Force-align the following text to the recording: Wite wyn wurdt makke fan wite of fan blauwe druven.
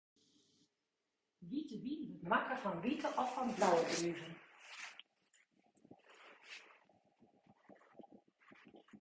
Wite 1.49 1.75
wyn 1.83 2.01
wurdt 2.07 2.25
makke 2.31 2.55
fan 2.63 2.77
wite 2.85 3.07
of 3.21 3.27
fan 3.33 3.49
blauwe 3.57 3.83
druven. 3.89 4.33